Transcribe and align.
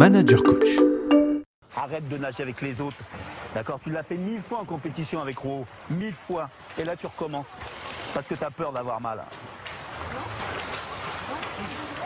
Manager 0.00 0.42
Coach. 0.42 0.66
Arrête 1.76 2.08
de 2.08 2.16
nager 2.16 2.42
avec 2.42 2.62
les 2.62 2.80
autres. 2.80 2.96
D'accord 3.54 3.78
Tu 3.84 3.90
l'as 3.90 4.02
fait 4.02 4.16
mille 4.16 4.40
fois 4.40 4.60
en 4.60 4.64
compétition 4.64 5.20
avec 5.20 5.36
Ro. 5.36 5.66
Mille 5.90 6.14
fois. 6.14 6.48
Et 6.78 6.84
là, 6.84 6.96
tu 6.96 7.06
recommences. 7.06 7.50
Parce 8.14 8.26
que 8.26 8.34
tu 8.34 8.42
as 8.42 8.50
peur 8.50 8.72
d'avoir 8.72 8.98
mal. 9.02 9.22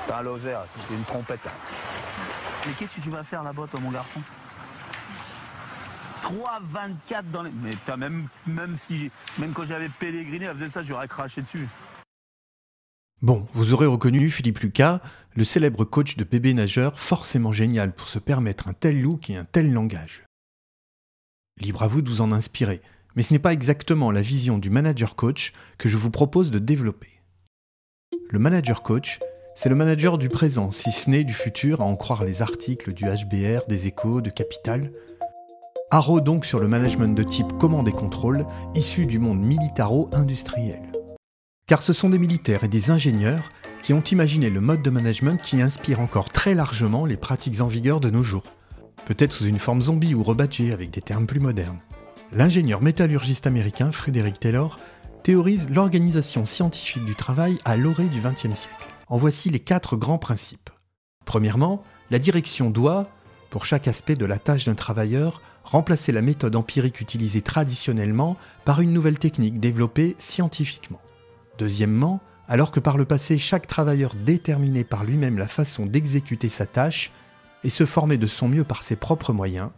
T'as 0.09 0.19
un 0.19 0.23
loser, 0.23 0.59
c'est 0.89 0.95
une 0.95 1.05
trompette. 1.05 1.49
Mais 2.67 2.73
qu'est-ce 2.73 2.97
que 2.97 3.01
tu 3.01 3.11
vas 3.11 3.23
faire 3.23 3.45
là-bas, 3.45 3.69
toi, 3.71 3.79
mon 3.79 3.93
garçon? 3.93 4.21
3,24 6.25 7.31
dans 7.31 7.45
les. 7.45 7.53
Mais 7.63 7.77
t'as 7.87 7.97
même, 7.97 8.27
même 8.49 8.77
si. 8.77 9.13
Même 9.39 9.53
quand 9.53 9.67
j'avais 9.67 9.89
Pellegrini, 9.89 10.47
elle 10.47 10.57
faisait 10.57 10.71
ça, 10.71 10.83
j'aurais 10.83 11.07
craché 11.07 11.43
dessus. 11.43 11.69
Bon, 13.25 13.47
vous 13.55 13.73
aurez 13.73 13.87
reconnu 13.87 14.29
Philippe 14.29 14.59
Lucas, 14.59 15.01
le 15.35 15.45
célèbre 15.45 15.87
coach 15.87 16.19
de 16.19 16.25
bébé 16.25 16.53
nageur, 16.53 16.99
forcément 16.99 17.55
génial 17.55 17.95
pour 17.95 18.07
se 18.07 18.19
permettre 18.19 18.69
un 18.69 18.75
tel 18.75 19.01
look 19.01 19.31
et 19.31 19.37
un 19.37 19.47
tel 19.47 19.73
langage. 19.73 20.25
Libre 21.59 21.85
à 21.85 21.87
vous 21.87 22.03
de 22.03 22.11
vous 22.11 22.21
en 22.21 22.33
inspirer, 22.33 22.83
mais 23.17 23.23
ce 23.23 23.33
n'est 23.33 23.39
pas 23.39 23.55
exactement 23.55 24.11
la 24.11 24.21
vision 24.21 24.59
du 24.59 24.69
manager 24.69 25.17
coach 25.17 25.55
que 25.79 25.89
je 25.89 25.97
vous 25.97 26.11
propose 26.11 26.51
de 26.51 26.59
développer. 26.59 27.23
Le 28.29 28.39
manager 28.39 28.83
coach, 28.83 29.19
c'est 29.57 29.71
le 29.71 29.75
manager 29.75 30.19
du 30.19 30.29
présent, 30.29 30.71
si 30.71 30.91
ce 30.91 31.09
n'est 31.09 31.25
du 31.25 31.33
futur, 31.33 31.81
à 31.81 31.85
en 31.85 31.97
croire 31.97 32.27
les 32.27 32.43
articles 32.43 32.93
du 32.93 33.05
HBR, 33.05 33.65
des 33.69 33.87
échos, 33.87 34.21
de 34.21 34.29
Capital. 34.29 34.93
Haro 35.91 36.21
donc 36.21 36.45
sur 36.45 36.59
le 36.59 36.69
management 36.69 37.17
de 37.17 37.23
type 37.23 37.57
commande 37.59 37.89
et 37.89 37.93
contrôle, 37.93 38.45
issu 38.75 39.07
du 39.07 39.19
monde 39.19 39.41
militaro-industriel. 39.41 40.83
Car 41.67 41.81
ce 41.81 41.95
sont 41.95 42.11
des 42.11 42.19
militaires 42.19 42.63
et 42.63 42.69
des 42.69 42.91
ingénieurs 42.91 43.49
qui 43.83 43.95
ont 43.95 44.03
imaginé 44.03 44.51
le 44.51 44.61
mode 44.61 44.83
de 44.83 44.91
management 44.91 45.41
qui 45.41 45.63
inspire 45.63 46.01
encore 46.01 46.29
très 46.29 46.55
largement 46.55 47.07
les 47.07 47.17
pratiques 47.17 47.63
en 47.63 47.69
vigueur 47.69 48.01
de 48.01 48.11
nos 48.11 48.23
jours. 48.23 48.45
Peut-être 49.07 49.33
sous 49.33 49.47
une 49.47 49.59
forme 49.59 49.81
zombie 49.81 50.15
ou 50.15 50.23
rebadgée 50.23 50.73
avec 50.73 50.91
des 50.91 51.01
termes 51.01 51.27
plus 51.27 51.41
modernes. 51.41 51.79
L'ingénieur 52.33 52.83
métallurgiste 52.83 53.47
américain 53.47 53.91
Frédéric 53.93 54.39
Taylor 54.39 54.79
théorise 55.23 55.71
l'organisation 55.71 56.45
scientifique 56.45 57.07
du 57.07 57.15
travail 57.15 57.57
à 57.65 57.79
l'orée 57.79 58.09
du 58.09 58.21
XXe 58.21 58.59
siècle. 58.59 58.89
En 59.09 59.17
voici 59.17 59.49
les 59.49 59.61
quatre 59.61 59.97
grands 59.97 60.19
principes. 60.19 60.69
Premièrement, 61.25 61.83
la 62.11 62.19
direction 62.19 62.69
doit, 62.69 63.09
pour 63.49 63.65
chaque 63.65 63.89
aspect 63.89 64.17
de 64.17 64.27
la 64.27 64.39
tâche 64.39 64.67
d'un 64.67 64.75
travailleur, 64.75 65.41
remplacer 65.65 66.13
la 66.13 66.21
méthode 66.21 66.57
empirique 66.57 67.01
utilisée 67.01 67.41
traditionnellement 67.41 68.37
par 68.67 68.83
une 68.83 68.93
nouvelle 68.93 69.19
technique 69.19 69.61
développée 69.61 70.15
scientifiquement. 70.19 71.01
Deuxièmement, 71.59 72.21
alors 72.49 72.71
que 72.71 72.81
par 72.81 72.97
le 72.97 73.05
passé 73.05 73.39
chaque 73.39 73.67
travailleur 73.67 74.15
déterminait 74.15 74.85
par 74.85 75.05
lui-même 75.05 75.39
la 75.39 75.47
façon 75.47 75.87
d'exécuter 75.87 76.49
sa 76.49 76.67
tâche 76.67 77.11
et 77.63 77.71
se 77.71 77.87
formait 77.87 78.19
de 78.19 78.27
son 78.27 78.49
mieux 78.49 78.65
par 78.65 78.83
ses 78.83 78.97
propres 78.97 79.33
moyens, 79.33 79.71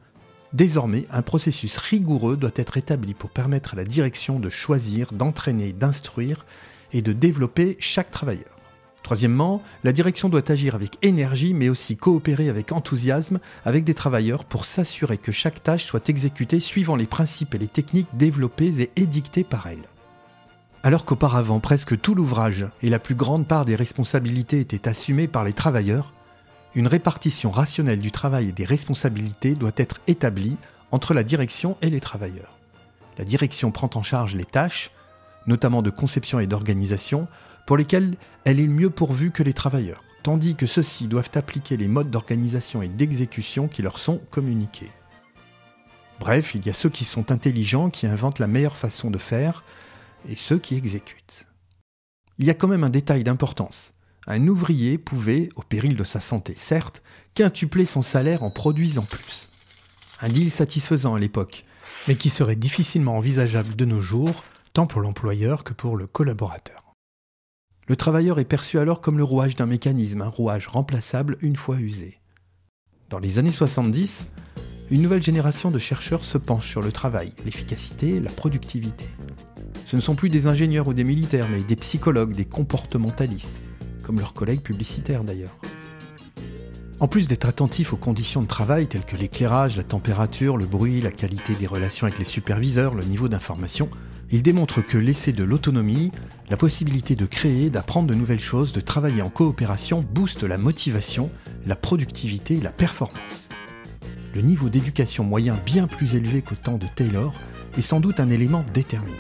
désormais 0.53 1.07
un 1.11 1.23
processus 1.23 1.77
rigoureux 1.77 2.37
doit 2.37 2.51
être 2.57 2.77
établi 2.77 3.15
pour 3.15 3.31
permettre 3.31 3.75
à 3.75 3.77
la 3.77 3.85
direction 3.85 4.41
de 4.41 4.51
choisir, 4.51 5.13
d'entraîner, 5.13 5.73
d'instruire 5.73 6.47
et 6.93 7.03
de 7.03 7.13
développer 7.13 7.77
chaque 7.79 8.11
travailleur. 8.11 8.57
Troisièmement, 9.03 9.63
la 9.85 9.93
direction 9.93 10.29
doit 10.29 10.51
agir 10.51 10.75
avec 10.75 10.97
énergie 11.03 11.55
mais 11.55 11.69
aussi 11.69 11.95
coopérer 11.95 12.49
avec 12.49 12.73
enthousiasme 12.73 13.39
avec 13.65 13.85
des 13.85 13.95
travailleurs 13.95 14.45
pour 14.45 14.65
s'assurer 14.65 15.17
que 15.17 15.31
chaque 15.31 15.63
tâche 15.63 15.85
soit 15.85 16.09
exécutée 16.09 16.59
suivant 16.59 16.97
les 16.97 17.07
principes 17.07 17.55
et 17.55 17.59
les 17.59 17.69
techniques 17.69 18.09
développées 18.15 18.81
et 18.81 18.91
édictées 18.97 19.45
par 19.45 19.69
elle. 19.69 19.87
Alors 20.87 21.05
qu'auparavant 21.05 21.59
presque 21.59 22.01
tout 22.01 22.15
l'ouvrage 22.15 22.69
et 22.81 22.91
la 22.91 23.01
plus 23.01 23.17
grande 23.17 23.49
part 23.49 23.65
des 23.65 23.75
responsabilités 23.75 24.61
étaient 24.61 24.87
assumées 24.87 25.27
par 25.27 25.43
les 25.43 25.53
travailleurs, 25.53 26.13
une 26.77 26.87
répartition 26.87 27.51
rationnelle 27.51 27.99
du 27.99 28.13
travail 28.13 28.51
et 28.51 28.53
des 28.53 28.65
responsabilités 28.65 29.55
doit 29.55 29.73
être 29.79 30.01
établie 30.07 30.59
entre 30.93 31.13
la 31.13 31.25
direction 31.25 31.77
et 31.83 31.91
les 31.91 31.99
travailleurs. 31.99 32.57
La 33.19 33.25
direction 33.25 33.73
prend 33.73 33.91
en 33.97 34.05
charge 34.05 34.37
les 34.37 34.45
tâches, 34.45 34.93
notamment 35.49 35.83
de 35.83 35.91
conception 35.91 36.39
et 36.39 36.47
d'organisation, 36.47 37.27
pour 37.67 37.77
lesquels 37.77 38.15
elle 38.45 38.61
est 38.61 38.69
mieux 38.69 38.91
pourvue 38.91 39.33
que 39.33 39.43
les 39.43 39.55
travailleurs, 39.55 40.05
tandis 40.23 40.55
que 40.55 40.67
ceux-ci 40.67 41.09
doivent 41.09 41.33
appliquer 41.35 41.77
les 41.77 41.89
modes 41.89 42.13
d'organisation 42.13 42.81
et 42.81 42.89
d'exécution 42.89 43.67
qui 43.67 43.83
leur 43.83 43.99
sont 43.99 44.21
communiqués. 44.31 44.93
Bref, 46.21 46.55
il 46.55 46.65
y 46.65 46.71
a 46.71 46.73
ceux 46.73 46.91
qui 46.91 47.03
sont 47.03 47.33
intelligents, 47.33 47.91
qui 47.91 48.07
inventent 48.07 48.39
la 48.39 48.47
meilleure 48.47 48.77
façon 48.77 49.11
de 49.11 49.19
faire, 49.19 49.65
et 50.29 50.37
ceux 50.37 50.59
qui 50.59 50.75
exécutent. 50.75 51.47
Il 52.39 52.47
y 52.47 52.51
a 52.51 52.55
quand 52.55 52.69
même 52.69 52.85
un 52.85 52.91
détail 52.91 53.25
d'importance. 53.25 53.95
Un 54.27 54.47
ouvrier 54.49 54.99
pouvait, 54.99 55.49
au 55.57 55.63
péril 55.63 55.97
de 55.97 56.05
sa 56.05 56.21
santé 56.21 56.55
certes, 56.57 57.03
quintupler 57.35 57.87
son 57.87 58.03
salaire 58.03 58.43
en 58.43 58.51
produisant 58.51 59.05
plus. 59.05 59.49
Un 60.21 60.29
deal 60.29 60.51
satisfaisant 60.51 61.15
à 61.15 61.19
l'époque, 61.19 61.65
mais 62.09 62.17
qui 62.17 62.31
serait 62.31 62.57
difficilement 62.57 63.17
envisageable 63.17 63.75
de 63.77 63.85
nos 63.85 64.01
jours, 64.01 64.45
tant 64.73 64.87
pour 64.87 65.01
l'employeur 65.01 65.65
que 65.65 65.73
pour 65.73 65.97
le 65.97 66.07
collaborateur. 66.07 66.95
Le 67.89 67.97
travailleur 67.97 68.41
est 68.41 68.45
perçu 68.45 68.79
alors 68.79 69.01
comme 69.01 69.19
le 69.19 69.25
rouage 69.25 69.55
d'un 69.55 69.67
mécanisme, 69.67 70.23
un 70.23 70.29
rouage 70.29 70.67
remplaçable 70.67 71.39
une 71.41 71.57
fois 71.57 71.77
usé. 71.77 72.19
Dans 73.11 73.21
les 73.21 73.39
années 73.39 73.53
70, 73.53 74.27
une 74.91 75.03
nouvelle 75.03 75.23
génération 75.23 75.71
de 75.71 75.79
chercheurs 75.79 76.25
se 76.25 76.39
penche 76.39 76.69
sur 76.69 76.81
le 76.81 76.93
travail, 76.93 77.33
l'efficacité, 77.45 78.21
la 78.21 78.31
productivité. 78.31 79.05
Ce 79.87 79.97
ne 79.97 80.01
sont 80.01 80.15
plus 80.15 80.29
des 80.29 80.47
ingénieurs 80.47 80.89
ou 80.89 80.95
des 80.95 81.05
militaires, 81.05 81.49
mais 81.51 81.63
des 81.63 81.77
psychologues, 81.77 82.35
des 82.35 82.45
comportementalistes, 82.45 83.63
comme 84.03 84.21
leurs 84.21 84.33
collègues 84.33 84.63
publicitaires 84.63 85.25
d'ailleurs. 85.25 85.59
En 86.99 87.09
plus 87.09 87.29
d'être 87.29 87.49
attentifs 87.49 87.93
aux 87.93 87.99
conditions 87.99 88.43
de 88.43 88.47
travail 88.47 88.87
telles 88.87 89.05
que 89.05 89.17
l'éclairage, 89.17 89.77
la 89.77 89.83
température, 89.83 90.57
le 90.57 90.67
bruit, 90.67 91.01
la 91.01 91.11
qualité 91.11 91.55
des 91.55 91.67
relations 91.67 92.07
avec 92.07 92.19
les 92.19 92.25
superviseurs, 92.25 92.95
le 92.95 93.05
niveau 93.05 93.29
d'information, 93.29 93.91
il 94.31 94.43
démontre 94.43 94.83
que 94.83 94.99
laisser 94.99 95.33
de 95.33 95.45
l'autonomie, 95.45 96.11
la 96.49 96.57
possibilité 96.57 97.15
de 97.15 97.27
créer, 97.27 97.71
d'apprendre 97.71 98.09
de 98.09 98.15
nouvelles 98.15 98.41
choses, 98.41 98.73
de 98.73 98.81
travailler 98.81 99.23
en 99.23 99.31
coopération 99.31 100.05
booste 100.11 100.43
la 100.43 100.59
motivation, 100.59 101.31
la 101.67 101.77
productivité 101.77 102.55
et 102.55 102.61
la 102.61 102.73
performance. 102.73 103.46
Le 104.37 104.43
niveau 104.43 104.69
d'éducation 104.69 105.25
moyen 105.25 105.59
bien 105.65 105.87
plus 105.87 106.15
élevé 106.15 106.43
qu'au 106.43 106.57
temps 106.57 106.77
de 106.77 106.85
Taylor 106.95 107.33
est 107.79 107.81
sans 107.81 108.01
doute 108.01 108.21
un 108.21 108.29
élément 108.29 108.67
déterminant. 108.75 109.17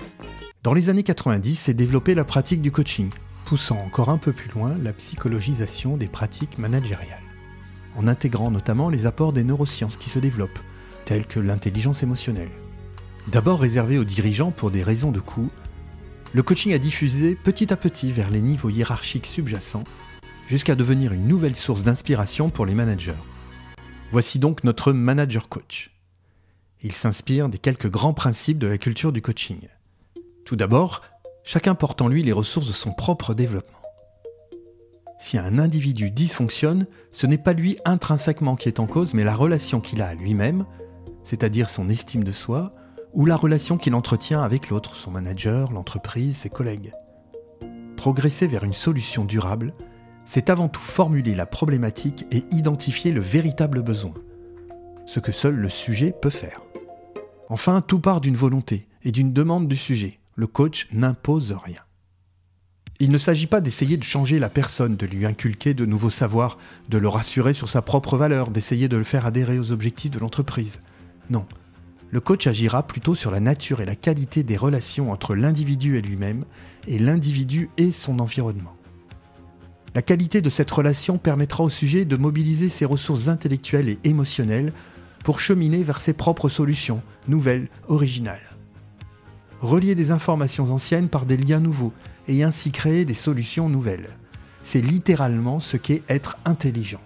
Dans 0.62 0.75
les 0.75 0.91
années 0.91 1.04
90 1.04 1.54
s'est 1.54 1.72
développée 1.72 2.15
la 2.15 2.22
pratique 2.22 2.60
du 2.60 2.71
coaching, 2.71 3.09
poussant 3.47 3.78
encore 3.78 4.10
un 4.10 4.19
peu 4.19 4.34
plus 4.34 4.50
loin 4.50 4.77
la 4.82 4.93
psychologisation 4.93 5.97
des 5.97 6.06
pratiques 6.06 6.59
managériales, 6.59 7.22
en 7.97 8.09
intégrant 8.09 8.50
notamment 8.50 8.91
les 8.91 9.06
apports 9.06 9.32
des 9.32 9.43
neurosciences 9.43 9.97
qui 9.97 10.10
se 10.10 10.19
développent, 10.19 10.59
telles 11.06 11.27
que 11.27 11.41
l'intelligence 11.41 12.03
émotionnelle. 12.03 12.53
D'abord 13.28 13.60
réservé 13.60 13.97
aux 13.97 14.04
dirigeants 14.04 14.50
pour 14.50 14.71
des 14.71 14.83
raisons 14.83 15.12
de 15.12 15.21
coût, 15.21 15.48
le 16.34 16.43
coaching 16.43 16.75
a 16.75 16.78
diffusé 16.78 17.37
petit 17.37 17.72
à 17.72 17.78
petit 17.78 18.12
vers 18.12 18.28
les 18.28 18.43
niveaux 18.43 18.69
hiérarchiques 18.69 19.25
subjacents, 19.25 19.84
jusqu'à 20.47 20.75
devenir 20.75 21.15
une 21.15 21.27
nouvelle 21.27 21.56
source 21.56 21.84
d'inspiration 21.84 22.50
pour 22.50 22.66
les 22.66 22.75
managers. 22.75 23.15
Voici 24.11 24.39
donc 24.39 24.62
notre 24.62 24.93
manager 24.93 25.49
coach. 25.49 25.91
Il 26.83 26.93
s'inspire 26.93 27.49
des 27.49 27.59
quelques 27.59 27.91
grands 27.91 28.15
principes 28.15 28.59
de 28.59 28.69
la 28.69 28.78
culture 28.78 29.12
du 29.12 29.21
coaching. 29.21 29.69
Tout 30.44 30.55
d'abord, 30.55 31.03
chacun 31.43 31.75
porte 31.75 32.00
en 32.00 32.09
lui 32.09 32.22
les 32.22 32.33
ressources 32.33 32.69
de 32.69 32.72
son 32.72 32.93
propre 32.93 33.34
développement. 33.34 33.72
Si 35.19 35.39
un 35.39 35.59
individu 35.59 36.11
dysfonctionne, 36.11 36.87
ce 37.11 37.27
n'est 37.27 37.37
pas 37.37 37.53
lui 37.53 37.78
intrinsèquement 37.84 38.55
qui 38.55 38.69
est 38.69 38.78
en 38.78 38.87
cause, 38.87 39.12
mais 39.12 39.25
la 39.25 39.34
relation 39.34 39.81
qu'il 39.81 40.00
a 40.03 40.09
à 40.09 40.15
lui-même, 40.15 40.66
c'est-à-dire 41.25 41.69
son 41.69 41.89
estime 41.89 42.22
de 42.22 42.33
soi, 42.33 42.72
ou 43.12 43.27
la 43.27 43.37
relation 43.37 43.77
qu'il 43.77 43.95
entretient 43.95 44.43
avec 44.43 44.69
l'autre, 44.69 44.95
son 44.95 45.11
manager, 45.11 45.72
l'entreprise, 45.72 46.37
ses 46.37 46.50
collègues. 46.50 46.93
Progresser 47.97 48.47
vers 48.47 48.62
une 48.62 48.75
solution 48.75 49.25
durable, 49.25 49.75
c'est 50.27 50.51
avant 50.51 50.69
tout 50.69 50.83
formuler 50.83 51.34
la 51.34 51.47
problématique 51.47 52.27
et 52.31 52.45
identifier 52.51 53.13
le 53.13 53.23
véritable 53.23 53.83
besoin, 53.83 54.13
ce 55.07 55.21
que 55.21 55.33
seul 55.33 55.55
le 55.55 55.71
sujet 55.71 56.13
peut 56.21 56.31
faire. 56.31 56.61
Enfin, 57.49 57.81
tout 57.81 58.01
part 58.01 58.21
d'une 58.21 58.37
volonté 58.37 58.89
et 59.05 59.13
d'une 59.13 59.33
demande 59.33 59.69
du 59.69 59.77
sujet. 59.77 60.19
Le 60.34 60.47
coach 60.47 60.89
n'impose 60.93 61.57
rien. 61.65 61.81
Il 62.99 63.11
ne 63.11 63.19
s'agit 63.19 63.47
pas 63.47 63.61
d'essayer 63.61 63.97
de 63.97 64.03
changer 64.03 64.39
la 64.39 64.49
personne, 64.49 64.97
de 64.97 65.07
lui 65.07 65.27
inculquer 65.27 65.75
de 65.75 65.87
nouveaux 65.87 66.11
savoirs, 66.11 66.59
de 66.89 66.99
le 66.99 67.09
rassurer 67.09 67.53
sur 67.53 67.69
sa 67.69 67.83
propre 67.83 68.17
valeur, 68.17 68.51
d'essayer 68.51 68.89
de 68.89 68.97
le 68.97 69.05
faire 69.05 69.27
adhérer 69.27 69.59
aux 69.59 69.71
objectifs 69.71 70.11
de 70.11 70.19
l'entreprise. 70.19 70.81
Non, 71.31 71.47
le 72.11 72.21
coach 72.21 72.47
agira 72.47 72.87
plutôt 72.87 73.15
sur 73.15 73.31
la 73.31 73.41
nature 73.41 73.81
et 73.81 73.87
la 73.87 73.97
qualité 73.97 74.43
des 74.43 74.57
relations 74.57 75.11
entre 75.13 75.34
l'individu 75.34 75.97
et 75.97 76.03
lui-même, 76.03 76.45
et 76.87 76.99
l'individu 76.99 77.69
et 77.77 77.93
son 77.93 78.19
environnement. 78.19 78.76
La 79.97 80.03
qualité 80.03 80.43
de 80.43 80.51
cette 80.51 80.71
relation 80.71 81.16
permettra 81.16 81.65
au 81.65 81.71
sujet 81.71 82.04
de 82.04 82.19
mobiliser 82.19 82.69
ses 82.69 82.84
ressources 82.84 83.28
intellectuelles 83.28 83.89
et 83.89 83.98
émotionnelles 84.04 84.75
pour 85.25 85.41
cheminer 85.41 85.83
vers 85.83 86.03
ses 86.03 86.13
propres 86.13 86.51
solutions, 86.51 87.01
nouvelles, 87.28 87.69
originales. 87.89 88.59
Relier 89.63 89.95
des 89.95 90.10
informations 90.10 90.71
anciennes 90.71 91.09
par 91.09 91.25
des 91.25 91.39
liens 91.39 91.60
nouveaux 91.60 91.95
et 92.28 92.45
ainsi 92.45 92.72
créer 92.72 93.07
des 93.07 93.15
solutions 93.15 93.71
nouvelles. 93.71 94.10
C'est 94.63 94.83
littéralement 94.83 95.60
ce 95.60 95.78
qu'est 95.78 96.03
être 96.10 96.37
intelligent. 96.45 97.01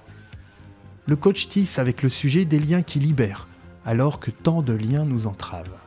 le 1.07 1.15
coach 1.15 1.47
tisse 1.47 1.79
avec 1.79 2.03
le 2.03 2.09
sujet 2.09 2.45
des 2.45 2.59
liens 2.59 2.83
qui 2.83 2.99
libèrent, 2.99 3.47
alors 3.85 4.19
que 4.19 4.33
tant 4.33 4.63
de 4.63 4.73
liens 4.73 5.05
nous 5.05 5.29
entravent. 5.29 5.79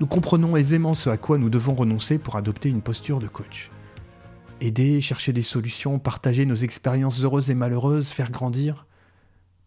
Nous 0.00 0.06
comprenons 0.06 0.56
aisément 0.56 0.94
ce 0.94 1.10
à 1.10 1.18
quoi 1.18 1.36
nous 1.36 1.50
devons 1.50 1.74
renoncer 1.74 2.16
pour 2.16 2.36
adopter 2.36 2.70
une 2.70 2.80
posture 2.80 3.18
de 3.18 3.28
coach. 3.28 3.70
Aider, 4.62 5.00
chercher 5.00 5.32
des 5.32 5.42
solutions, 5.42 5.98
partager 5.98 6.46
nos 6.46 6.54
expériences 6.54 7.24
heureuses 7.24 7.50
et 7.50 7.54
malheureuses, 7.54 8.10
faire 8.10 8.30
grandir. 8.30 8.86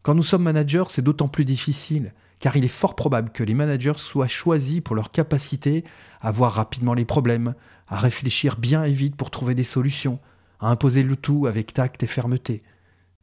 Quand 0.03 0.15
nous 0.15 0.23
sommes 0.23 0.43
managers, 0.43 0.85
c'est 0.87 1.01
d'autant 1.01 1.27
plus 1.27 1.43
difficile, 1.43 2.13
car 2.39 2.55
il 2.55 2.63
est 2.63 2.69
fort 2.69 2.95
probable 2.95 3.31
que 3.31 3.43
les 3.43 3.53
managers 3.53 3.97
soient 3.97 4.29
choisis 4.29 4.79
pour 4.79 4.95
leur 4.95 5.11
capacité 5.11 5.83
à 6.21 6.31
voir 6.31 6.53
rapidement 6.53 6.93
les 6.93 7.03
problèmes, 7.03 7.55
à 7.89 7.99
réfléchir 7.99 8.55
bien 8.55 8.85
et 8.85 8.93
vite 8.93 9.17
pour 9.17 9.31
trouver 9.31 9.53
des 9.53 9.65
solutions, 9.65 10.19
à 10.61 10.69
imposer 10.69 11.03
le 11.03 11.17
tout 11.17 11.45
avec 11.45 11.73
tact 11.73 12.01
et 12.01 12.07
fermeté. 12.07 12.63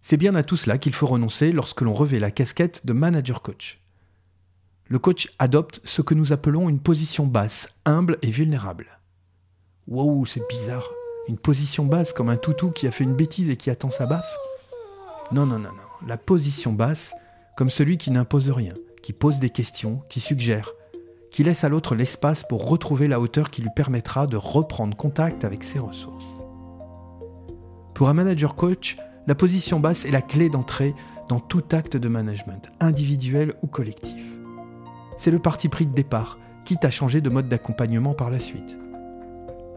C'est 0.03 0.19
bien 0.19 0.35
à 0.35 0.43
tout 0.43 0.57
cela 0.57 0.77
qu'il 0.77 0.93
faut 0.93 1.07
renoncer 1.07 1.53
lorsque 1.53 1.81
l'on 1.81 1.95
revêt 1.95 2.19
la 2.19 2.31
casquette 2.31 2.85
de 2.85 2.93
manager 2.93 3.41
coach. 3.41 3.81
Le 4.89 4.99
coach 4.99 5.31
adopte 5.39 5.81
ce 5.85 6.03
que 6.03 6.13
nous 6.13 6.35
appelons 6.35 6.69
une 6.69 6.81
position 6.81 7.27
basse, 7.27 7.71
humble 7.87 8.19
et 8.21 8.31
vulnérable. 8.31 8.99
Wow, 9.89 10.27
c'est 10.27 10.47
bizarre. 10.51 10.85
Une 11.29 11.39
position 11.39 11.85
basse 11.85 12.13
comme 12.13 12.29
un 12.29 12.37
toutou 12.37 12.71
qui 12.71 12.87
a 12.87 12.91
fait 12.91 13.05
une 13.05 13.15
bêtise 13.15 13.49
et 13.49 13.57
qui 13.57 13.71
attend 13.71 13.91
sa 13.91 14.07
baffe 14.07 14.37
Non, 15.31 15.47
non, 15.47 15.59
non, 15.59 15.69
non. 15.69 16.07
La 16.07 16.17
position 16.17 16.73
basse, 16.73 17.13
comme 17.57 17.71
celui 17.71 17.97
qui 17.97 18.11
n'impose 18.11 18.51
rien, 18.51 18.75
qui 19.03 19.13
pose 19.13 19.39
des 19.39 19.51
questions, 19.51 20.01
qui 20.09 20.19
suggère, 20.19 20.73
qui 21.31 21.45
laisse 21.45 21.63
à 21.63 21.69
l'autre 21.69 21.95
l'espace 21.95 22.43
pour 22.43 22.69
retrouver 22.69 23.07
la 23.07 23.21
hauteur 23.21 23.51
qui 23.51 23.63
lui 23.63 23.71
permettra 23.75 24.27
de 24.27 24.37
reprendre 24.37 24.97
contact 24.97 25.45
avec 25.45 25.63
ses 25.63 25.79
ressources. 25.79 26.27
Pour 27.95 28.09
un 28.09 28.15
manager 28.15 28.57
coach, 28.57 28.97
la 29.29 29.37
position 29.37 29.79
basse 29.79 30.05
est 30.05 30.11
la 30.11 30.23
clé 30.23 30.51
d'entrée 30.51 30.93
dans 31.29 31.39
tout 31.39 31.63
acte 31.71 31.97
de 31.97 32.09
management, 32.09 32.69
individuel 32.81 33.55
ou 33.63 33.69
collectif. 33.69 34.23
C'est 35.17 35.31
le 35.31 35.39
parti 35.39 35.69
pris 35.69 35.87
de 35.87 35.95
départ, 35.95 36.39
quitte 36.65 36.85
à 36.85 36.91
changer 36.91 37.21
de 37.21 37.31
mode 37.31 37.49
d'accompagnement 37.49 38.13
par 38.13 38.29
la 38.29 38.41
suite. 38.41 38.77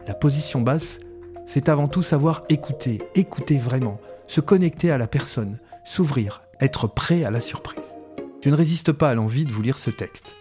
La 0.08 0.14
position 0.14 0.60
basse, 0.60 0.98
c'est 1.46 1.68
avant 1.68 1.88
tout 1.88 2.02
savoir 2.02 2.42
écouter, 2.48 3.00
écouter 3.14 3.58
vraiment, 3.58 4.00
se 4.26 4.40
connecter 4.40 4.90
à 4.90 4.98
la 4.98 5.06
personne, 5.06 5.58
s'ouvrir, 5.84 6.42
être 6.60 6.86
prêt 6.88 7.24
à 7.24 7.30
la 7.30 7.40
surprise. 7.40 7.94
Je 8.42 8.50
ne 8.50 8.54
résiste 8.54 8.92
pas 8.92 9.10
à 9.10 9.14
l'envie 9.14 9.44
de 9.44 9.52
vous 9.52 9.62
lire 9.62 9.78
ce 9.78 9.90
texte. 9.90 10.34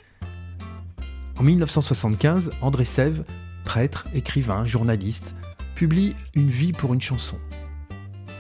En 1.38 1.44
1975, 1.44 2.52
André 2.62 2.86
Sève, 2.86 3.24
prêtre, 3.64 4.06
écrivain, 4.14 4.64
journaliste, 4.64 5.36
publie 5.76 6.16
Une 6.34 6.50
vie 6.50 6.72
pour 6.72 6.94
une 6.94 7.02
chanson. 7.02 7.38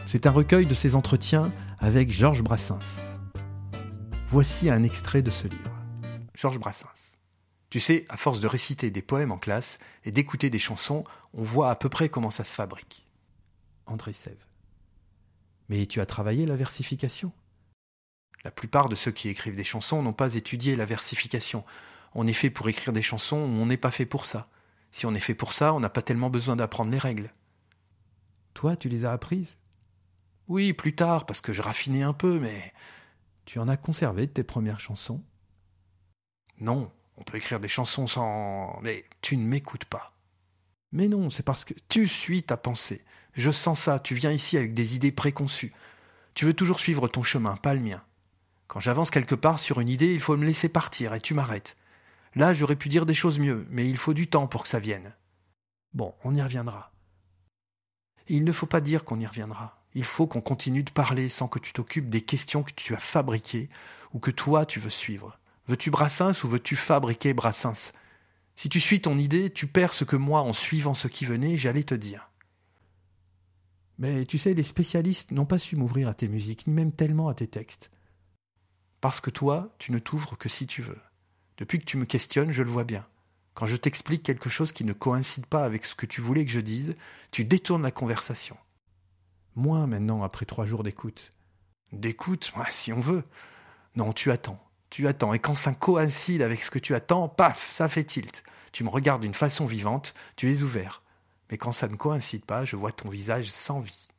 C'est 0.07 0.27
un 0.27 0.31
recueil 0.31 0.65
de 0.65 0.73
ses 0.73 0.95
entretiens 0.95 1.51
avec 1.79 2.11
Georges 2.11 2.43
Brassens. 2.43 2.79
Voici 4.27 4.69
un 4.69 4.83
extrait 4.83 5.21
de 5.21 5.31
ce 5.31 5.47
livre. 5.47 5.71
Georges 6.33 6.59
Brassens. 6.59 7.04
Tu 7.69 7.79
sais, 7.79 8.05
à 8.09 8.17
force 8.17 8.39
de 8.39 8.47
réciter 8.47 8.91
des 8.91 9.01
poèmes 9.01 9.31
en 9.31 9.37
classe 9.37 9.77
et 10.03 10.11
d'écouter 10.11 10.49
des 10.49 10.59
chansons, 10.59 11.03
on 11.33 11.43
voit 11.43 11.69
à 11.69 11.75
peu 11.75 11.89
près 11.89 12.09
comment 12.09 12.31
ça 12.31 12.43
se 12.43 12.53
fabrique. 12.53 13.05
André 13.85 14.13
Sève. 14.13 14.45
Mais 15.69 15.85
tu 15.85 15.99
as 15.99 16.05
travaillé 16.05 16.45
la 16.45 16.55
versification? 16.55 17.31
La 18.43 18.51
plupart 18.51 18.89
de 18.89 18.95
ceux 18.95 19.11
qui 19.11 19.29
écrivent 19.29 19.55
des 19.55 19.63
chansons 19.63 20.03
n'ont 20.03 20.13
pas 20.13 20.35
étudié 20.35 20.75
la 20.75 20.85
versification. 20.85 21.65
On 22.13 22.27
est 22.27 22.33
fait 22.33 22.51
pour 22.51 22.69
écrire 22.69 22.93
des 22.93 23.01
chansons, 23.01 23.37
on 23.37 23.65
n'est 23.65 23.77
pas 23.77 23.91
fait 23.91 24.05
pour 24.05 24.25
ça. 24.25 24.47
Si 24.91 25.05
on 25.05 25.15
est 25.15 25.19
fait 25.19 25.35
pour 25.35 25.51
ça, 25.51 25.73
on 25.73 25.79
n'a 25.79 25.89
pas 25.89 26.03
tellement 26.03 26.29
besoin 26.29 26.55
d'apprendre 26.55 26.91
les 26.91 26.99
règles. 26.99 27.33
Toi, 28.53 28.77
tu 28.77 28.87
les 28.87 29.03
as 29.03 29.11
apprises? 29.11 29.57
Oui, 30.47 30.71
plus 30.73 30.95
tard, 30.95 31.25
parce 31.25 31.41
que 31.41 31.51
je 31.51 31.63
raffinais 31.63 32.03
un 32.03 32.13
peu, 32.13 32.39
mais 32.39 32.71
tu 33.45 33.59
en 33.59 33.67
as 33.67 33.77
conservé 33.77 34.27
de 34.27 34.31
tes 34.31 34.43
premières 34.43 34.79
chansons? 34.79 35.21
Non, 36.59 36.91
on 37.17 37.23
peut 37.23 37.37
écrire 37.37 37.59
des 37.59 37.67
chansons 37.67 38.07
sans... 38.07 38.79
Mais 38.81 39.05
tu 39.21 39.37
ne 39.37 39.45
m'écoutes 39.45 39.85
pas. 39.85 40.13
Mais 40.91 41.07
non, 41.07 41.29
c'est 41.29 41.43
parce 41.43 41.65
que 41.65 41.73
tu 41.89 42.07
suis 42.07 42.43
ta 42.43 42.57
pensée. 42.57 43.03
Je 43.33 43.51
sens 43.51 43.81
ça, 43.81 43.99
tu 43.99 44.15
viens 44.15 44.31
ici 44.31 44.57
avec 44.57 44.73
des 44.73 44.95
idées 44.95 45.11
préconçues. 45.11 45.73
Tu 46.33 46.45
veux 46.45 46.53
toujours 46.53 46.79
suivre 46.79 47.07
ton 47.07 47.23
chemin, 47.23 47.57
pas 47.57 47.73
le 47.73 47.81
mien. 47.81 48.01
Quand 48.67 48.79
j'avance 48.79 49.11
quelque 49.11 49.35
part 49.35 49.59
sur 49.59 49.79
une 49.79 49.89
idée, 49.89 50.13
il 50.13 50.19
faut 50.19 50.35
me 50.37 50.45
laisser 50.45 50.69
partir 50.69 51.13
et 51.13 51.21
tu 51.21 51.33
m'arrêtes. 51.33 51.77
Là, 52.35 52.53
j'aurais 52.53 52.75
pu 52.75 52.89
dire 52.89 53.05
des 53.05 53.13
choses 53.13 53.39
mieux, 53.39 53.65
mais 53.69 53.89
il 53.89 53.97
faut 53.97 54.13
du 54.13 54.27
temps 54.27 54.47
pour 54.47 54.63
que 54.63 54.69
ça 54.69 54.79
vienne. 54.79 55.13
Bon, 55.93 56.13
on 56.23 56.35
y 56.35 56.41
reviendra. 56.41 56.91
Il 58.27 58.43
ne 58.43 58.51
faut 58.51 58.65
pas 58.65 58.81
dire 58.81 59.05
qu'on 59.05 59.19
y 59.19 59.27
reviendra. 59.27 59.81
Il 59.93 60.03
faut 60.03 60.27
qu'on 60.27 60.41
continue 60.41 60.83
de 60.83 60.91
parler 60.91 61.29
sans 61.29 61.47
que 61.47 61.59
tu 61.59 61.71
t'occupes 61.71 62.09
des 62.09 62.21
questions 62.21 62.63
que 62.63 62.73
tu 62.73 62.93
as 62.93 62.99
fabriquées 62.99 63.69
ou 64.13 64.19
que 64.19 64.31
toi 64.31 64.65
tu 64.65 64.79
veux 64.79 64.89
suivre. 64.89 65.37
Veux-tu 65.67 65.89
Brassens 65.89 66.43
ou 66.43 66.47
veux-tu 66.47 66.75
fabriquer 66.75 67.33
Brassens? 67.33 67.91
Si 68.55 68.69
tu 68.69 68.79
suis 68.79 69.01
ton 69.01 69.17
idée, 69.17 69.49
tu 69.49 69.67
perds 69.67 69.93
ce 69.93 70.03
que 70.03 70.15
moi, 70.15 70.41
en 70.41 70.53
suivant 70.53 70.93
ce 70.93 71.07
qui 71.07 71.25
venait, 71.25 71.57
j'allais 71.57 71.83
te 71.83 71.95
dire. 71.95 72.29
Mais 73.97 74.25
tu 74.25 74.37
sais, 74.37 74.53
les 74.53 74.63
spécialistes 74.63 75.31
n'ont 75.31 75.45
pas 75.45 75.59
su 75.59 75.75
m'ouvrir 75.75 76.07
à 76.07 76.13
tes 76.13 76.27
musiques, 76.27 76.67
ni 76.67 76.73
même 76.73 76.91
tellement 76.91 77.29
à 77.29 77.33
tes 77.33 77.47
textes. 77.47 77.89
Parce 79.01 79.19
que 79.19 79.29
toi, 79.29 79.73
tu 79.77 79.91
ne 79.91 79.99
t'ouvres 79.99 80.37
que 80.37 80.49
si 80.49 80.67
tu 80.67 80.81
veux. 80.81 80.99
Depuis 81.57 81.79
que 81.79 81.85
tu 81.85 81.97
me 81.97 82.05
questionnes, 82.05 82.51
je 82.51 82.63
le 82.63 82.69
vois 82.69 82.83
bien. 82.83 83.05
Quand 83.53 83.65
je 83.65 83.77
t'explique 83.77 84.23
quelque 84.23 84.49
chose 84.49 84.73
qui 84.73 84.83
ne 84.83 84.93
coïncide 84.93 85.45
pas 85.45 85.63
avec 85.63 85.85
ce 85.85 85.95
que 85.95 86.05
tu 86.05 86.19
voulais 86.19 86.45
que 86.45 86.51
je 86.51 86.59
dise, 86.59 86.95
tu 87.31 87.45
détournes 87.45 87.83
la 87.83 87.91
conversation. 87.91 88.57
Moins 89.55 89.87
maintenant, 89.87 90.23
après 90.23 90.45
trois 90.45 90.65
jours 90.65 90.83
d'écoute. 90.83 91.31
D'écoute, 91.93 92.51
si 92.69 92.91
on 92.91 92.99
veut. 92.99 93.23
Non, 93.95 94.11
tu 94.11 94.31
attends. 94.31 94.61
Tu 94.89 95.07
attends. 95.07 95.33
Et 95.33 95.39
quand 95.39 95.55
ça 95.55 95.73
coïncide 95.73 96.41
avec 96.41 96.61
ce 96.61 96.71
que 96.71 96.79
tu 96.79 96.95
attends, 96.95 97.27
paf, 97.27 97.71
ça 97.71 97.87
fait 97.87 98.03
tilt. 98.03 98.43
Tu 98.71 98.83
me 98.83 98.89
regardes 98.89 99.21
d'une 99.21 99.33
façon 99.33 99.65
vivante, 99.65 100.13
tu 100.35 100.51
es 100.51 100.61
ouvert. 100.61 101.01
Mais 101.49 101.57
quand 101.57 101.71
ça 101.71 101.87
ne 101.87 101.95
coïncide 101.95 102.45
pas, 102.45 102.65
je 102.65 102.75
vois 102.75 102.91
ton 102.91 103.09
visage 103.09 103.49
sans 103.49 103.79
vie. 103.79 104.09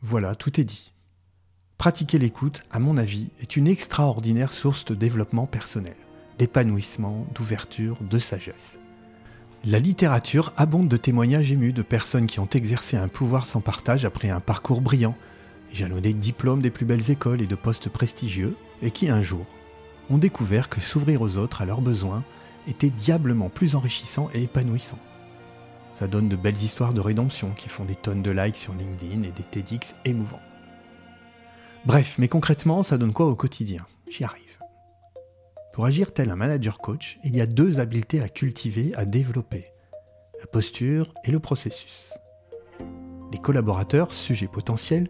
Voilà, 0.00 0.34
tout 0.34 0.60
est 0.60 0.64
dit. 0.64 0.92
Pratiquer 1.78 2.18
l'écoute, 2.18 2.64
à 2.70 2.78
mon 2.78 2.96
avis, 2.96 3.30
est 3.40 3.56
une 3.56 3.68
extraordinaire 3.68 4.52
source 4.52 4.84
de 4.84 4.94
développement 4.94 5.46
personnel, 5.46 5.96
d'épanouissement, 6.38 7.26
d'ouverture, 7.34 7.96
de 8.00 8.18
sagesse. 8.18 8.78
La 9.64 9.78
littérature 9.78 10.52
abonde 10.56 10.88
de 10.88 10.96
témoignages 10.96 11.52
émus 11.52 11.72
de 11.72 11.82
personnes 11.82 12.26
qui 12.26 12.40
ont 12.40 12.48
exercé 12.48 12.96
un 12.96 13.06
pouvoir 13.06 13.46
sans 13.46 13.60
partage 13.60 14.04
après 14.04 14.30
un 14.30 14.40
parcours 14.40 14.80
brillant, 14.80 15.16
jalonné 15.72 16.12
de 16.12 16.18
diplômes 16.18 16.62
des 16.62 16.70
plus 16.70 16.86
belles 16.86 17.10
écoles 17.10 17.42
et 17.42 17.46
de 17.46 17.54
postes 17.54 17.88
prestigieux, 17.88 18.56
et 18.82 18.90
qui 18.90 19.08
un 19.08 19.20
jour 19.20 19.46
ont 20.10 20.18
découvert 20.18 20.68
que 20.68 20.80
s'ouvrir 20.80 21.22
aux 21.22 21.36
autres 21.36 21.62
à 21.62 21.64
leurs 21.64 21.80
besoins 21.80 22.24
était 22.68 22.90
diablement 22.90 23.48
plus 23.48 23.74
enrichissant 23.74 24.28
et 24.34 24.42
épanouissant. 24.42 24.98
Ça 25.94 26.06
donne 26.06 26.28
de 26.28 26.36
belles 26.36 26.62
histoires 26.62 26.94
de 26.94 27.00
rédemption 27.00 27.50
qui 27.50 27.68
font 27.68 27.84
des 27.84 27.94
tonnes 27.94 28.22
de 28.22 28.30
likes 28.30 28.56
sur 28.56 28.74
LinkedIn 28.74 29.22
et 29.22 29.32
des 29.32 29.42
TEDx 29.42 29.94
émouvants. 30.04 30.40
Bref, 31.84 32.16
mais 32.18 32.28
concrètement, 32.28 32.82
ça 32.82 32.98
donne 32.98 33.12
quoi 33.12 33.26
au 33.26 33.34
quotidien? 33.34 33.84
J'y 34.08 34.24
arrive. 34.24 34.58
Pour 35.72 35.86
agir 35.86 36.12
tel 36.12 36.30
un 36.30 36.36
manager 36.36 36.78
coach, 36.78 37.18
il 37.24 37.36
y 37.36 37.40
a 37.40 37.46
deux 37.46 37.80
habiletés 37.80 38.20
à 38.20 38.28
cultiver, 38.28 38.92
à 38.94 39.04
développer. 39.04 39.66
La 40.40 40.46
posture 40.46 41.14
et 41.24 41.30
le 41.30 41.40
processus. 41.40 42.10
Les 43.32 43.38
collaborateurs, 43.38 44.12
sujets 44.12 44.48
potentiels, 44.48 45.08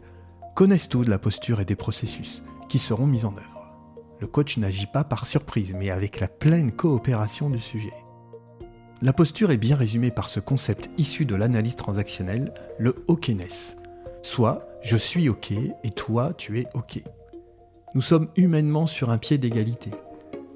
connaissent 0.54 0.88
tout 0.88 1.04
de 1.04 1.11
la 1.11 1.18
posture 1.18 1.61
et 1.61 1.64
des 1.64 1.76
processus 1.76 2.42
qui 2.68 2.78
seront 2.78 3.06
mis 3.06 3.25
en 3.25 3.32
œuvre. 3.37 3.66
Le 4.21 4.26
coach 4.26 4.56
n'agit 4.56 4.87
pas 4.87 5.04
par 5.04 5.26
surprise, 5.26 5.75
mais 5.76 5.90
avec 5.90 6.21
la 6.21 6.28
pleine 6.28 6.73
coopération 6.73 7.50
du 7.50 7.59
sujet. 7.59 7.92
La 9.00 9.12
posture 9.12 9.50
est 9.50 9.56
bien 9.56 9.76
résumée 9.76 10.12
par 10.12 10.28
ce 10.28 10.38
concept 10.38 10.88
issu 10.97 11.25
de 11.25 11.35
l'analyse 11.35 11.75
transactionnelle, 11.75 12.54
le 12.78 13.04
OKness, 13.09 13.76
soit 14.23 14.68
je 14.82 14.97
suis 14.97 15.28
OK 15.28 15.50
et 15.50 15.90
toi, 15.90 16.32
tu 16.35 16.61
es 16.61 16.66
OK. 16.75 17.02
Nous 17.94 18.02
sommes 18.02 18.28
humainement 18.37 18.87
sur 18.87 19.11
un 19.11 19.18
pied 19.18 19.38
d'égalité. 19.38 19.90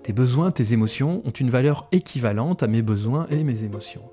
Tes 0.04 0.12
besoins, 0.12 0.52
tes 0.52 0.72
émotions 0.72 1.22
ont 1.24 1.30
une 1.30 1.50
valeur 1.50 1.88
équivalente 1.90 2.62
à 2.62 2.68
mes 2.68 2.82
besoins 2.82 3.26
et 3.30 3.42
mes 3.42 3.64
émotions. 3.64 4.08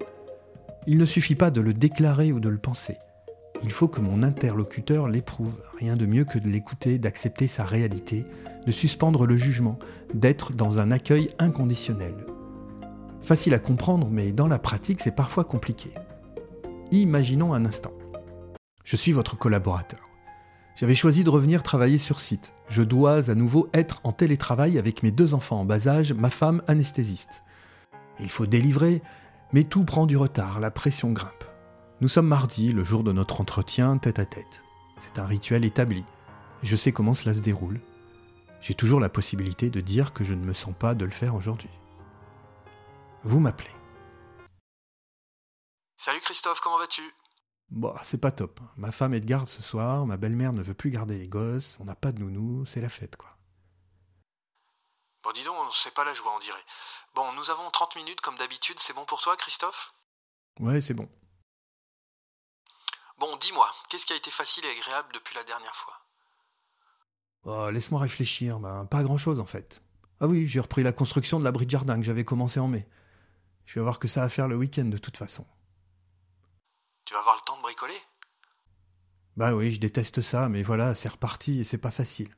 Il 0.88 0.98
ne 0.98 1.06
suffit 1.06 1.36
pas 1.36 1.52
de 1.52 1.62
le 1.62 1.74
déclarer 1.74 2.32
ou 2.32 2.40
de 2.40 2.50
le 2.50 2.58
penser. 2.58 2.98
Il 3.64 3.72
faut 3.72 3.88
que 3.88 4.02
mon 4.02 4.24
interlocuteur 4.24 5.08
l'éprouve. 5.08 5.56
Rien 5.80 5.96
de 5.96 6.06
mieux 6.06 6.26
que 6.26 6.38
de 6.38 6.50
l'écouter, 6.50 7.00
d'accepter 7.00 7.48
sa 7.48 7.64
réalité, 7.64 8.26
de 8.66 8.72
suspendre 8.72 9.26
le 9.26 9.38
jugement, 9.38 9.80
d'être 10.14 10.52
dans 10.54 10.80
un 10.80 10.92
accueil 10.92 11.30
inconditionnel. 11.40 12.14
Facile 13.22 13.54
à 13.54 13.60
comprendre, 13.60 14.10
mais 14.12 14.34
dans 14.34 14.50
la 14.50 14.60
pratique, 14.60 15.00
c'est 15.02 15.16
parfois 15.16 15.46
compliqué. 15.46 15.92
Imaginons 16.92 17.54
un 17.54 17.64
instant. 17.66 17.94
Je 18.84 18.98
suis 18.98 19.14
votre 19.14 19.38
collaborateur. 19.38 20.02
J'avais 20.76 20.96
choisi 20.96 21.24
de 21.24 21.30
revenir 21.30 21.64
travailler 21.64 21.98
sur 21.98 22.20
site. 22.20 22.54
Je 22.68 22.84
dois 22.84 23.30
à 23.30 23.36
nouveau 23.36 23.70
être 23.74 24.02
en 24.04 24.12
télétravail 24.12 24.78
avec 24.78 25.04
mes 25.04 25.12
deux 25.12 25.34
enfants 25.34 25.62
en 25.62 25.66
bas 25.66 25.88
âge, 25.88 26.12
ma 26.12 26.30
femme 26.30 26.62
anesthésiste. 26.68 27.44
Il 28.20 28.30
faut 28.30 28.46
délivrer, 28.46 29.02
mais 29.54 29.64
tout 29.64 29.86
prend 29.86 30.06
du 30.06 30.18
retard, 30.18 30.60
la 30.60 30.72
pression 30.72 31.12
grimpe. 31.12 31.46
Nous 32.04 32.10
sommes 32.10 32.28
mardi, 32.28 32.74
le 32.74 32.84
jour 32.84 33.02
de 33.02 33.14
notre 33.14 33.40
entretien 33.40 33.98
tête 33.98 34.20
à 34.20 34.26
tête. 34.26 34.62
C'est 34.98 35.20
un 35.20 35.26
rituel 35.26 35.64
établi. 35.64 36.04
Je 36.62 36.76
sais 36.76 36.92
comment 36.92 37.14
cela 37.14 37.34
se 37.34 37.40
déroule. 37.40 37.80
J'ai 38.60 38.74
toujours 38.74 39.00
la 39.00 39.08
possibilité 39.08 39.70
de 39.70 39.80
dire 39.80 40.12
que 40.12 40.26
je 40.26 40.34
ne 40.34 40.44
me 40.44 40.54
sens 40.54 40.76
pas 40.78 40.96
de 40.96 41.06
le 41.06 41.12
faire 41.12 41.34
aujourd'hui. 41.34 41.70
Vous 43.24 43.40
m'appelez. 43.40 43.72
Salut 45.96 46.20
Christophe, 46.20 46.60
comment 46.60 46.78
vas-tu? 46.78 47.10
Bon, 47.70 47.96
c'est 48.04 48.20
pas 48.20 48.32
top. 48.32 48.60
Ma 48.76 48.92
femme 48.92 49.14
est 49.14 49.22
de 49.22 49.26
garde 49.26 49.48
ce 49.48 49.64
soir, 49.64 50.06
ma 50.06 50.18
belle-mère 50.18 50.52
ne 50.52 50.62
veut 50.62 50.74
plus 50.74 50.90
garder 50.90 51.18
les 51.18 51.30
gosses, 51.30 51.78
on 51.80 51.86
n'a 51.86 51.96
pas 51.96 52.12
de 52.12 52.20
nounou, 52.20 52.66
c'est 52.66 52.82
la 52.82 52.90
fête 52.90 53.16
quoi. 53.16 53.30
Bon, 55.24 55.32
dis 55.32 55.46
donc, 55.46 55.56
c'est 55.74 55.94
pas 55.94 56.04
la 56.04 56.14
joie, 56.14 56.36
on 56.36 56.40
dirait. 56.40 56.66
Bon, 57.16 57.32
nous 57.32 57.50
avons 57.50 57.72
30 57.72 57.96
minutes 57.96 58.20
comme 58.20 58.36
d'habitude, 58.36 58.78
c'est 58.80 58.92
bon 58.92 59.06
pour 59.06 59.22
toi, 59.22 59.38
Christophe? 59.38 59.94
Ouais, 60.60 60.82
c'est 60.82 60.94
bon. 60.94 61.08
Bon, 63.24 63.38
dis-moi, 63.38 63.72
qu'est-ce 63.88 64.06
qui 64.06 64.12
a 64.12 64.18
été 64.18 64.30
facile 64.32 64.66
et 64.66 64.70
agréable 64.72 65.08
depuis 65.14 65.34
la 65.34 65.46
dernière 65.46 65.76
fois? 65.78 65.94
Oh, 67.46 67.70
Laisse-moi 67.72 68.02
réfléchir, 68.02 68.60
ben, 68.60 68.86
pas 68.86 69.02
grand-chose 69.02 69.40
en 69.40 69.46
fait. 69.46 69.82
Ah 70.20 70.28
oui, 70.28 70.46
j'ai 70.46 70.60
repris 70.60 70.84
la 70.84 70.92
construction 70.92 71.40
de 71.40 71.46
l'abri 71.46 71.66
de 71.66 71.72
jardin 71.72 71.96
que 71.96 72.04
j'avais 72.04 72.26
commencé 72.26 72.60
en 72.60 72.68
mai. 72.68 72.86
Je 73.66 73.76
vais 73.76 73.82
voir 73.82 73.98
que 73.98 74.10
ça 74.10 74.24
à 74.24 74.28
faire 74.28 74.50
le 74.50 74.58
week-end 74.58 74.84
de 74.84 74.98
toute 74.98 75.16
façon. 75.16 75.48
Tu 77.06 77.14
vas 77.14 77.22
avoir 77.22 77.36
le 77.38 77.46
temps 77.46 77.56
de 77.56 77.62
bricoler? 77.62 77.98
Bah 79.38 79.56
oui, 79.56 79.72
je 79.72 79.80
déteste 79.80 80.22
ça, 80.22 80.50
mais 80.50 80.62
voilà, 80.62 80.94
c'est 80.94 81.08
reparti 81.08 81.62
et 81.62 81.64
c'est 81.64 81.78
pas 81.78 81.92
facile. 81.92 82.36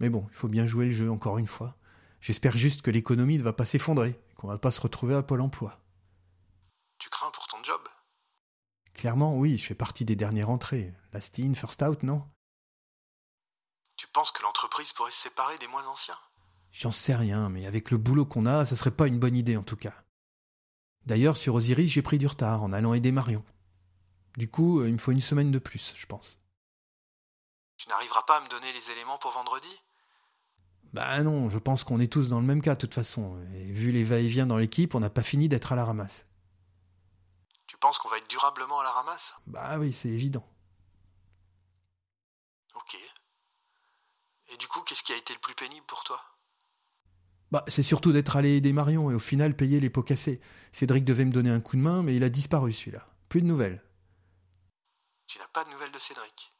Mais 0.00 0.08
bon, 0.08 0.26
il 0.30 0.34
faut 0.34 0.48
bien 0.48 0.64
jouer 0.64 0.86
le 0.86 0.90
jeu 0.90 1.10
encore 1.10 1.36
une 1.36 1.46
fois. 1.46 1.76
J'espère 2.22 2.56
juste 2.56 2.80
que 2.80 2.90
l'économie 2.90 3.36
ne 3.36 3.42
va 3.42 3.52
pas 3.52 3.66
s'effondrer, 3.66 4.18
qu'on 4.36 4.48
va 4.48 4.56
pas 4.56 4.70
se 4.70 4.80
retrouver 4.80 5.14
à 5.14 5.22
Pôle 5.22 5.42
emploi. 5.42 5.78
Tu 6.98 7.10
crains 7.10 7.30
pour 7.30 7.46
ton 7.48 7.62
job 7.62 7.82
Clairement, 8.98 9.36
oui, 9.36 9.56
je 9.58 9.64
fais 9.64 9.76
partie 9.76 10.04
des 10.04 10.16
dernières 10.16 10.50
entrées. 10.50 10.92
Last 11.12 11.38
in, 11.38 11.54
first 11.54 11.80
out, 11.82 12.02
non? 12.02 12.28
Tu 13.96 14.08
penses 14.08 14.32
que 14.32 14.42
l'entreprise 14.42 14.92
pourrait 14.92 15.12
se 15.12 15.22
séparer 15.22 15.56
des 15.58 15.68
moins 15.68 15.86
anciens? 15.86 16.18
J'en 16.72 16.90
sais 16.90 17.14
rien, 17.14 17.48
mais 17.48 17.64
avec 17.64 17.92
le 17.92 17.96
boulot 17.96 18.26
qu'on 18.26 18.44
a, 18.44 18.66
ça 18.66 18.74
serait 18.74 18.90
pas 18.90 19.06
une 19.06 19.20
bonne 19.20 19.36
idée 19.36 19.56
en 19.56 19.62
tout 19.62 19.76
cas. 19.76 19.94
D'ailleurs, 21.06 21.36
sur 21.36 21.54
Osiris, 21.54 21.92
j'ai 21.92 22.02
pris 22.02 22.18
du 22.18 22.26
retard 22.26 22.64
en 22.64 22.72
allant 22.72 22.92
aider 22.92 23.12
Marion. 23.12 23.44
Du 24.36 24.50
coup, 24.50 24.80
euh, 24.80 24.88
il 24.88 24.94
me 24.94 24.98
faut 24.98 25.12
une 25.12 25.20
semaine 25.20 25.52
de 25.52 25.60
plus, 25.60 25.92
je 25.94 26.06
pense. 26.06 26.36
Tu 27.76 27.88
n'arriveras 27.88 28.24
pas 28.24 28.38
à 28.38 28.40
me 28.40 28.48
donner 28.48 28.72
les 28.72 28.90
éléments 28.90 29.18
pour 29.18 29.30
vendredi? 29.30 29.80
Bah 30.92 31.22
non, 31.22 31.50
je 31.50 31.58
pense 31.58 31.84
qu'on 31.84 32.00
est 32.00 32.12
tous 32.12 32.28
dans 32.28 32.40
le 32.40 32.46
même 32.46 32.62
cas 32.62 32.74
de 32.74 32.80
toute 32.80 32.94
façon. 32.94 33.38
Et 33.54 33.70
vu 33.70 33.92
les 33.92 34.02
va-et-vient 34.02 34.46
dans 34.46 34.58
l'équipe, 34.58 34.96
on 34.96 35.00
n'a 35.00 35.10
pas 35.10 35.22
fini 35.22 35.48
d'être 35.48 35.70
à 35.70 35.76
la 35.76 35.84
ramasse. 35.84 36.24
Tu 37.78 37.86
penses 37.86 37.98
qu'on 37.98 38.08
va 38.08 38.18
être 38.18 38.28
durablement 38.28 38.80
à 38.80 38.82
la 38.82 38.90
ramasse? 38.90 39.34
Bah 39.46 39.78
oui, 39.78 39.92
c'est 39.92 40.08
évident. 40.08 40.44
Ok. 42.74 42.96
Et 44.48 44.56
du 44.56 44.66
coup, 44.66 44.82
qu'est-ce 44.82 45.04
qui 45.04 45.12
a 45.12 45.16
été 45.16 45.32
le 45.32 45.38
plus 45.38 45.54
pénible 45.54 45.86
pour 45.86 46.02
toi? 46.02 46.20
Bah, 47.50 47.64
c'est 47.68 47.82
surtout 47.82 48.12
d'être 48.12 48.36
allé 48.36 48.56
aider 48.56 48.72
Marion 48.72 49.10
et 49.10 49.14
au 49.14 49.18
final 49.20 49.54
payer 49.56 49.80
les 49.80 49.90
pots 49.90 50.02
cassés. 50.02 50.40
Cédric 50.72 51.04
devait 51.04 51.24
me 51.24 51.32
donner 51.32 51.50
un 51.50 51.60
coup 51.60 51.76
de 51.76 51.82
main, 51.82 52.02
mais 52.02 52.16
il 52.16 52.24
a 52.24 52.28
disparu 52.30 52.72
celui-là. 52.72 53.06
Plus 53.28 53.42
de 53.42 53.46
nouvelles. 53.46 53.82
Tu 55.28 55.38
n'as 55.38 55.46
pas 55.46 55.62
de 55.64 55.70
nouvelles 55.70 55.92
de 55.92 55.98
Cédric? 56.00 56.50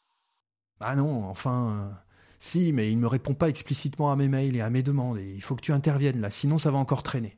Ah 0.81 0.97
non, 0.97 1.25
enfin. 1.29 1.89
euh, 1.91 1.95
Si, 2.41 2.73
mais 2.73 2.91
il 2.93 2.99
me 2.99 3.07
répond 3.09 3.35
pas 3.35 3.49
explicitement 3.49 4.11
à 4.13 4.17
mes 4.17 4.29
mails 4.29 4.57
et 4.57 4.61
à 4.61 4.71
mes 4.71 4.83
demandes, 4.83 5.19
et 5.19 5.35
il 5.35 5.43
faut 5.43 5.57
que 5.57 5.61
tu 5.63 5.73
interviennes 5.73 6.21
là, 6.21 6.31
sinon 6.31 6.59
ça 6.59 6.71
va 6.71 6.79
encore 6.79 7.03
traîner. 7.03 7.37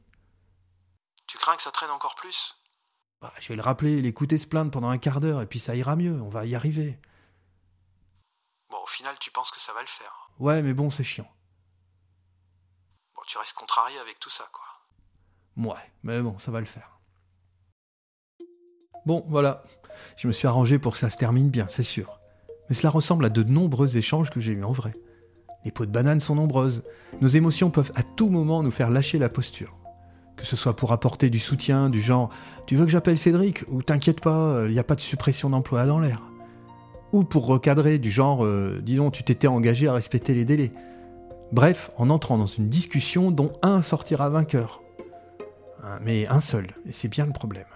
Tu 1.26 1.38
crains 1.38 1.56
que 1.56 1.62
ça 1.62 1.70
traîne 1.70 1.90
encore 1.90 2.14
plus? 2.16 2.54
Bah, 3.20 3.32
je 3.38 3.48
vais 3.48 3.56
le 3.56 3.62
rappeler, 3.62 4.00
l'écouter 4.00 4.38
se 4.38 4.46
plaindre 4.46 4.70
pendant 4.70 4.88
un 4.88 4.96
quart 4.96 5.20
d'heure, 5.20 5.42
et 5.42 5.46
puis 5.46 5.58
ça 5.58 5.76
ira 5.76 5.94
mieux, 5.94 6.20
on 6.22 6.30
va 6.30 6.46
y 6.46 6.54
arriver. 6.54 6.98
Bon, 8.70 8.78
au 8.82 8.86
final, 8.86 9.14
tu 9.20 9.30
penses 9.30 9.50
que 9.50 9.60
ça 9.60 9.74
va 9.74 9.82
le 9.82 9.86
faire. 9.86 10.30
Ouais, 10.38 10.62
mais 10.62 10.72
bon, 10.72 10.88
c'est 10.88 11.04
chiant. 11.04 11.30
Bon, 13.14 13.20
tu 13.26 13.36
restes 13.36 13.52
contrarié 13.52 13.98
avec 13.98 14.18
tout 14.20 14.30
ça, 14.30 14.48
quoi. 14.52 14.64
Ouais, 15.56 15.92
mais 16.02 16.20
bon, 16.22 16.38
ça 16.38 16.50
va 16.50 16.60
le 16.60 16.66
faire. 16.66 16.98
Bon, 19.04 19.22
voilà. 19.26 19.62
Je 20.16 20.26
me 20.26 20.32
suis 20.32 20.46
arrangé 20.46 20.78
pour 20.78 20.92
que 20.92 20.98
ça 20.98 21.10
se 21.10 21.18
termine 21.18 21.50
bien, 21.50 21.68
c'est 21.68 21.82
sûr. 21.82 22.18
Mais 22.68 22.74
cela 22.74 22.90
ressemble 22.90 23.26
à 23.26 23.30
de 23.30 23.42
nombreux 23.42 23.98
échanges 23.98 24.30
que 24.30 24.40
j'ai 24.40 24.52
eus 24.52 24.64
en 24.64 24.72
vrai. 24.72 24.94
Les 25.64 25.72
pots 25.72 25.84
de 25.84 25.90
banane 25.90 26.20
sont 26.20 26.36
nombreuses. 26.36 26.82
Nos 27.20 27.28
émotions 27.28 27.70
peuvent 27.70 27.92
à 27.96 28.02
tout 28.02 28.30
moment 28.30 28.62
nous 28.62 28.70
faire 28.70 28.88
lâcher 28.88 29.18
la 29.18 29.28
posture. 29.28 29.79
Que 30.40 30.47
ce 30.47 30.56
soit 30.56 30.75
pour 30.75 30.92
apporter 30.92 31.28
du 31.28 31.38
soutien, 31.38 31.90
du 31.90 32.00
genre 32.00 32.30
Tu 32.66 32.75
veux 32.75 32.87
que 32.87 32.90
j'appelle 32.90 33.18
Cédric 33.18 33.62
Ou 33.68 33.82
T'inquiète 33.82 34.23
pas, 34.23 34.62
il 34.66 34.73
n'y 34.73 34.78
a 34.78 34.85
pas 34.85 34.94
de 34.94 35.00
suppression 35.00 35.50
d'emploi 35.50 35.85
dans 35.85 36.00
l'air. 36.00 36.23
Ou 37.12 37.25
pour 37.25 37.47
recadrer, 37.47 37.99
du 37.99 38.11
genre 38.11 38.42
euh, 38.42 38.80
Dis 38.82 38.97
donc, 38.97 39.12
tu 39.12 39.23
t'étais 39.23 39.49
engagé 39.49 39.87
à 39.87 39.92
respecter 39.92 40.32
les 40.32 40.47
délais. 40.47 40.73
Bref, 41.52 41.90
en 41.97 42.09
entrant 42.09 42.38
dans 42.38 42.47
une 42.47 42.70
discussion 42.70 43.30
dont 43.30 43.52
un 43.61 43.82
sortira 43.82 44.30
vainqueur. 44.30 44.80
Hein, 45.85 45.99
Mais 46.02 46.26
un 46.28 46.40
seul, 46.40 46.68
et 46.87 46.92
c'est 46.92 47.09
bien 47.09 47.26
le 47.26 47.32
problème. 47.32 47.66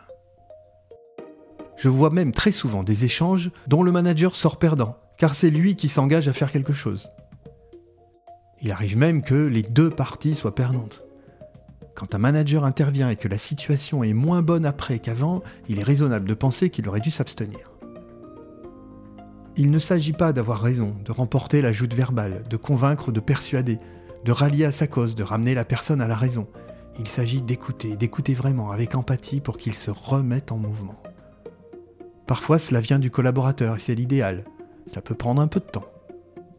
Je 1.76 1.88
vois 1.90 2.10
même 2.10 2.32
très 2.32 2.52
souvent 2.52 2.82
des 2.82 3.04
échanges 3.04 3.50
dont 3.66 3.82
le 3.82 3.92
manager 3.92 4.36
sort 4.36 4.58
perdant, 4.58 4.96
car 5.18 5.34
c'est 5.34 5.50
lui 5.50 5.76
qui 5.76 5.90
s'engage 5.90 6.28
à 6.28 6.32
faire 6.32 6.50
quelque 6.50 6.72
chose. 6.72 7.10
Il 8.62 8.72
arrive 8.72 8.96
même 8.96 9.22
que 9.22 9.34
les 9.34 9.62
deux 9.62 9.90
parties 9.90 10.34
soient 10.34 10.54
perdantes. 10.54 11.02
Quand 11.94 12.14
un 12.14 12.18
manager 12.18 12.64
intervient 12.64 13.08
et 13.08 13.16
que 13.16 13.28
la 13.28 13.38
situation 13.38 14.02
est 14.02 14.14
moins 14.14 14.42
bonne 14.42 14.66
après 14.66 14.98
qu'avant, 14.98 15.42
il 15.68 15.78
est 15.78 15.84
raisonnable 15.84 16.28
de 16.28 16.34
penser 16.34 16.70
qu'il 16.70 16.88
aurait 16.88 17.00
dû 17.00 17.10
s'abstenir. 17.10 17.72
Il 19.56 19.70
ne 19.70 19.78
s'agit 19.78 20.12
pas 20.12 20.32
d'avoir 20.32 20.60
raison, 20.60 20.96
de 21.04 21.12
remporter 21.12 21.62
la 21.62 21.70
joute 21.70 21.94
verbale, 21.94 22.42
de 22.50 22.56
convaincre, 22.56 23.12
de 23.12 23.20
persuader, 23.20 23.78
de 24.24 24.32
rallier 24.32 24.64
à 24.64 24.72
sa 24.72 24.88
cause, 24.88 25.14
de 25.14 25.22
ramener 25.22 25.54
la 25.54 25.64
personne 25.64 26.00
à 26.00 26.08
la 26.08 26.16
raison. 26.16 26.48
Il 26.98 27.06
s'agit 27.06 27.42
d'écouter, 27.42 27.96
d'écouter 27.96 28.34
vraiment 28.34 28.72
avec 28.72 28.96
empathie 28.96 29.40
pour 29.40 29.56
qu'il 29.56 29.74
se 29.74 29.92
remette 29.92 30.50
en 30.50 30.58
mouvement. 30.58 31.00
Parfois, 32.26 32.58
cela 32.58 32.80
vient 32.80 32.98
du 32.98 33.12
collaborateur 33.12 33.76
et 33.76 33.78
c'est 33.78 33.94
l'idéal. 33.94 34.44
Ça 34.92 35.00
peut 35.00 35.14
prendre 35.14 35.40
un 35.40 35.46
peu 35.46 35.60
de 35.60 35.66
temps. 35.66 35.86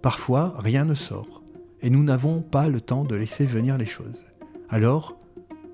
Parfois, 0.01 0.53
rien 0.59 0.85
ne 0.85 0.93
sort. 0.93 1.41
Et 1.81 1.89
nous 1.89 2.03
n'avons 2.03 2.41
pas 2.41 2.69
le 2.69 2.79
temps 2.79 3.03
de 3.03 3.15
laisser 3.15 3.45
venir 3.45 3.77
les 3.77 3.85
choses. 3.85 4.23
Alors, 4.69 5.17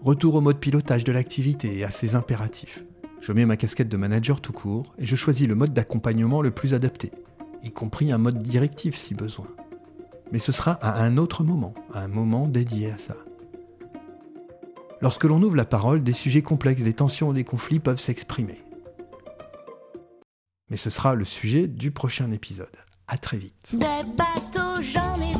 retour 0.04 0.36
au 0.36 0.42
mode 0.42 0.60
pilotage 0.60 1.04
de 1.04 1.12
l'activité 1.12 1.78
et 1.78 1.84
à 1.84 1.90
ses 1.90 2.16
impératifs. 2.16 2.84
Je 3.22 3.32
mets 3.34 3.46
ma 3.46 3.58
casquette 3.58 3.90
de 3.90 3.98
manager 3.98 4.42
tout 4.42 4.54
court 4.54 4.94
et 4.98 5.06
je 5.06 5.16
choisis 5.16 5.48
le 5.48 5.56
mode 5.56 5.74
d'accompagnement 5.74 6.42
le 6.42 6.52
plus 6.52 6.74
adapté, 6.74 7.12
y 7.64 7.72
compris 7.72 8.12
un 8.12 8.18
mode 8.18 8.40
directif 8.40 8.98
si 8.98 9.14
besoin. 9.14 9.48
Mais 10.32 10.40
ce 10.40 10.52
sera 10.52 10.72
à 10.74 11.04
un 11.04 11.18
autre 11.18 11.44
moment, 11.44 11.74
à 11.94 12.02
un 12.02 12.08
moment 12.08 12.48
dédié 12.48 12.92
à 12.92 12.98
ça. 12.98 13.16
Lorsque 15.02 15.24
l'on 15.24 15.42
ouvre 15.42 15.56
la 15.56 15.66
parole, 15.66 16.04
des 16.04 16.14
sujets 16.14 16.42
complexes, 16.42 16.84
des 16.84 16.94
tensions, 16.94 17.34
des 17.34 17.44
conflits 17.44 17.80
peuvent 17.80 18.00
s'exprimer. 18.00 18.64
Mais 20.70 20.78
ce 20.78 20.90
sera 20.90 21.16
le 21.16 21.26
sujet 21.26 21.68
du 21.68 21.92
prochain 21.92 22.32
épisode. 22.32 22.68
À 23.08 23.18
très 23.18 23.38
vite. 23.38 23.70
Des 23.74 23.80
bateaux, 24.16 24.82
j'en 24.82 25.22
ai 25.22 25.34